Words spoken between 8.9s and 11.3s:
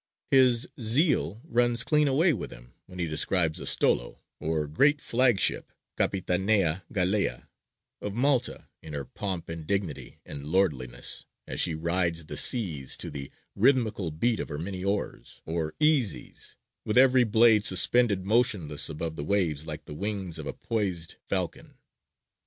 her pomp and dignity and lordliness,